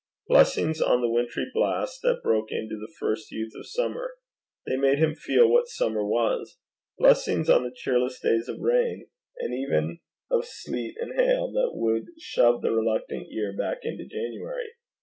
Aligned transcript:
Blessings 0.27 0.81
on 0.81 0.99
the 1.01 1.11
wintry 1.11 1.45
blasts 1.53 1.99
that 2.01 2.23
broke 2.23 2.51
into 2.51 2.75
the 2.75 2.91
first 2.97 3.31
youth 3.31 3.51
of 3.55 3.67
Summer! 3.67 4.15
They 4.65 4.75
made 4.75 4.97
him 4.97 5.13
feel 5.13 5.47
what 5.47 5.67
summer 5.67 6.03
was! 6.03 6.57
Blessings 6.97 7.51
on 7.51 7.61
the 7.61 7.71
cheerless 7.71 8.19
days 8.19 8.49
of 8.49 8.61
rain, 8.61 9.09
and 9.37 9.53
even 9.53 9.99
of 10.31 10.45
sleet 10.45 10.97
and 10.99 11.13
hail, 11.13 11.51
that 11.51 11.73
would 11.75 12.07
shove 12.19 12.63
the 12.63 12.71
reluctant 12.71 13.27
year 13.29 13.55
back 13.55 13.81
into 13.83 14.05
January. 14.07 14.71